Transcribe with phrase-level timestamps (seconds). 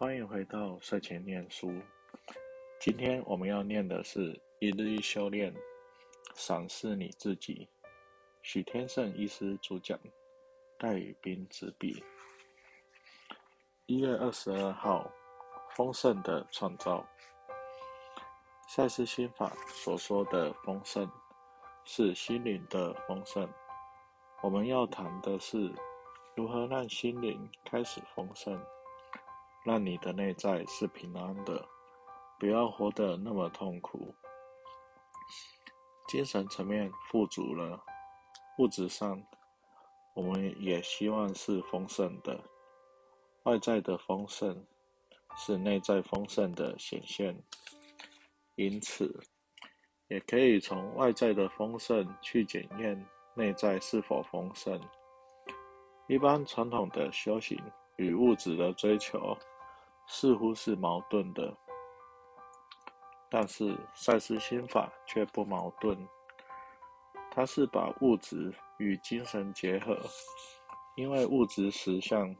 [0.00, 1.74] 欢迎回到睡前念书。
[2.78, 5.52] 今天我们要念的是一日一修炼，
[6.36, 7.68] 赏识你自己。
[8.40, 9.98] 许天胜医师主讲，
[10.78, 12.00] 戴宇斌执笔。
[13.86, 15.10] 一月二十二号，
[15.74, 17.04] 丰盛的创造。
[18.68, 21.10] 赛斯心法所说的丰盛，
[21.84, 23.52] 是心灵的丰盛。
[24.42, 25.72] 我们要谈的是
[26.36, 28.56] 如何让心灵开始丰盛。
[29.64, 31.68] 让你的内在是平安的，
[32.38, 34.14] 不要活得那么痛苦。
[36.06, 37.82] 精神层面富足了，
[38.58, 39.22] 物质上
[40.14, 42.42] 我们也希望是丰盛的。
[43.42, 44.66] 外在的丰盛
[45.36, 47.36] 是内在丰盛的显现，
[48.54, 49.20] 因此
[50.08, 54.80] 也可以从外在的丰盛去检验内在是否丰盛。
[56.08, 57.58] 一般传统的修行。
[57.98, 59.36] 与物质的追求
[60.06, 61.54] 似乎是矛盾的，
[63.28, 65.96] 但是赛斯心法却不矛盾。
[67.30, 69.96] 它是把物质与精神结合，
[70.96, 72.34] 因为物质实相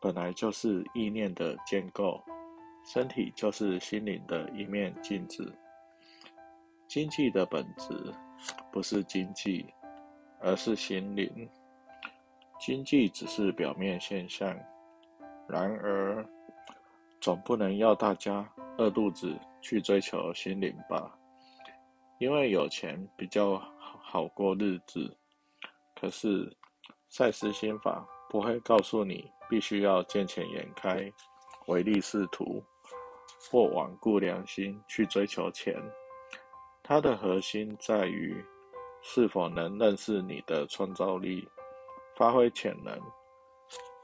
[0.00, 2.22] 本来就是意念的建构，
[2.84, 5.56] 身体就是心灵的一面镜子。
[6.88, 8.12] 经济的本质
[8.70, 9.72] 不是经济，
[10.40, 11.48] 而是心灵。
[12.64, 14.56] 经济只是表面现象，
[15.48, 16.24] 然而
[17.20, 21.12] 总不能要大家饿肚子去追求心灵吧？
[22.20, 23.60] 因为有钱比较
[24.00, 25.12] 好过日子。
[25.96, 26.56] 可是
[27.08, 31.10] 赛斯心法不会告诉你必须要见钱眼开、
[31.66, 32.62] 唯利是图
[33.50, 35.74] 或罔顾良心去追求钱。
[36.80, 38.40] 它的核心在于
[39.02, 41.44] 是否能认识你的创造力。
[42.16, 42.98] 发挥潜能，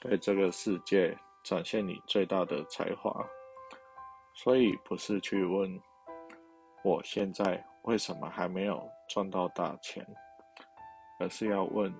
[0.00, 3.24] 对这个世界展现你最大的才华。
[4.34, 5.80] 所以不是去问
[6.82, 10.06] 我现在为什么还没有赚到大钱，
[11.18, 11.92] 而是要问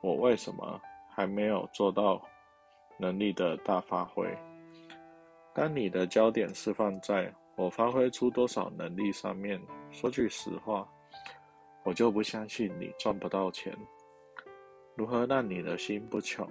[0.00, 0.80] 我为什么
[1.14, 2.22] 还没有做到
[2.98, 4.28] 能力的大发挥。
[5.52, 9.60] 当你的焦点是放在我发挥出多少能力上面，
[9.90, 10.86] 说句实话，
[11.82, 13.76] 我就不相信你赚不到钱。
[14.96, 16.48] 如何让你的心不穷？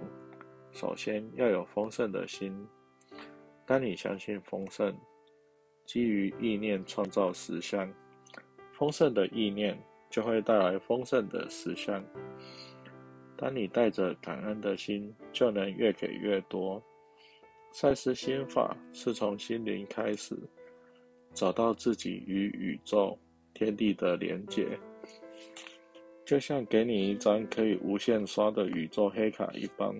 [0.72, 2.54] 首先要有丰盛的心。
[3.64, 4.94] 当你相信丰盛，
[5.86, 7.90] 基于意念创造实相，
[8.72, 9.78] 丰盛的意念
[10.10, 12.04] 就会带来丰盛的实相。
[13.36, 16.82] 当你带着感恩的心，就能越给越多。
[17.72, 20.36] 赛斯心法是从心灵开始，
[21.32, 23.18] 找到自己与宇宙、
[23.54, 24.78] 天地的连结。
[26.24, 29.94] 就像给你一张可以无限刷的宇宙黑卡一般，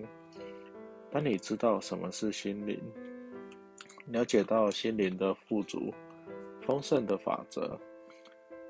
[1.11, 2.81] 当你知道什么是心灵，
[4.07, 5.93] 了解到心灵的富足、
[6.61, 7.79] 丰盛的法则，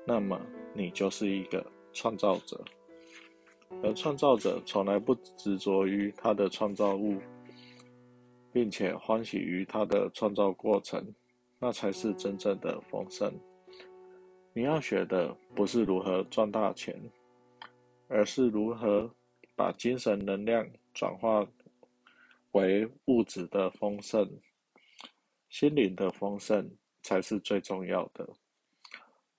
[0.04, 0.38] 那么
[0.74, 2.62] 你就是一个创造者。
[3.82, 7.16] 而创造者从来不执着于他的创造物，
[8.52, 11.04] 并且欢喜于他的创造过程，
[11.58, 13.32] 那才是真正的丰盛。
[14.52, 16.94] 你要学的不是如何赚大钱。
[18.08, 19.14] 而是如何
[19.54, 21.46] 把精神能量转化
[22.52, 24.40] 为物质的丰盛，
[25.48, 26.70] 心灵的丰盛
[27.02, 28.28] 才是最重要的。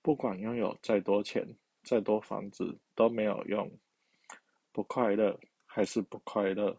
[0.02, 3.70] 不管拥有再多钱、再多房子都没有用，
[4.72, 6.76] 不快乐还是不快乐。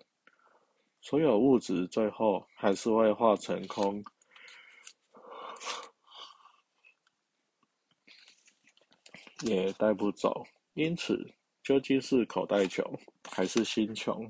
[1.02, 4.04] 所有物质最后还是会化成空，
[9.42, 10.46] 也带不走。
[10.74, 11.34] 因此。
[11.70, 12.84] 究竟是口袋穷
[13.30, 14.28] 还是心穷？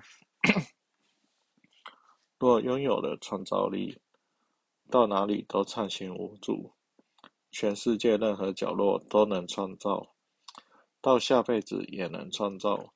[2.37, 4.01] 若拥有了创造力，
[4.91, 6.73] 到哪里都畅行无阻，
[7.49, 10.13] 全世界任何角落都能创造，
[10.99, 12.93] 到下辈子也能创造。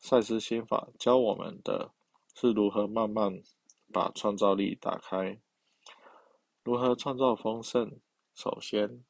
[0.00, 1.92] 赛斯心法教我们的
[2.34, 3.40] 是如何慢慢
[3.92, 5.38] 把创造力打开，
[6.64, 8.00] 如何创造丰盛。
[8.34, 9.04] 首先，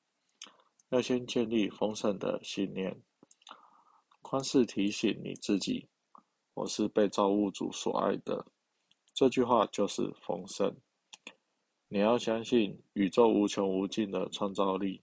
[0.90, 3.00] 要先建立丰盛的信念。
[4.30, 5.88] 宽是提醒你自己，
[6.52, 8.44] 我是被造物主所爱的。
[9.14, 10.76] 这句话就是丰盛。
[11.88, 15.00] 你要相信宇宙无穷无尽的创造力，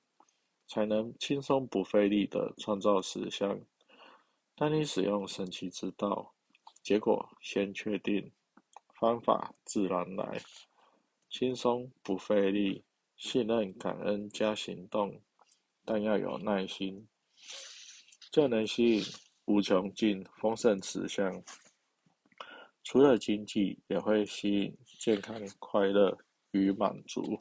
[0.68, 3.60] 才能轻松不费力的创造实相。
[4.54, 6.36] 当你使用神奇之道，
[6.84, 8.32] 结果先确定，
[8.94, 10.40] 方法自然来。
[11.32, 12.84] 轻松不费力，
[13.18, 15.20] 信任、感恩加行动，
[15.84, 17.08] 但要有耐心。
[18.36, 19.04] 就能吸引
[19.46, 21.42] 无穷尽丰盛慈相。
[22.84, 26.18] 除了经济，也会吸引健康、快乐
[26.52, 27.40] 与满足。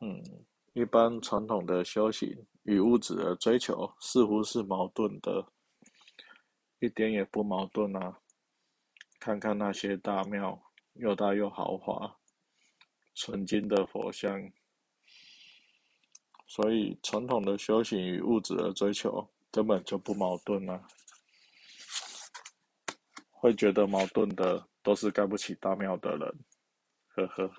[0.00, 0.22] 嗯，
[0.74, 5.50] 一般传统的修行与物质的追求似乎是矛盾的，
[6.80, 8.20] 一点也不矛盾啊！
[9.18, 10.62] 看看那些大庙，
[10.96, 12.18] 又大又豪华，
[13.14, 14.52] 纯金的佛像。
[16.54, 20.86] 所以，传统的修行与物质的追求根本就不矛盾啊！
[23.30, 26.44] 会觉得矛盾的，都是盖不起大庙的人，
[27.14, 27.50] 呵呵。